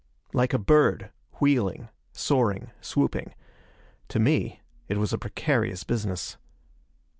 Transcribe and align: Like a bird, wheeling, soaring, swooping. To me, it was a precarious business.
Like 0.33 0.51
a 0.51 0.57
bird, 0.57 1.11
wheeling, 1.33 1.89
soaring, 2.11 2.71
swooping. 2.81 3.35
To 4.07 4.17
me, 4.19 4.61
it 4.87 4.97
was 4.97 5.13
a 5.13 5.19
precarious 5.19 5.83
business. 5.83 6.37